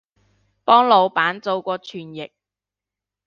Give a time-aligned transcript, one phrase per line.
[0.63, 2.31] 幫腦闆做過傳譯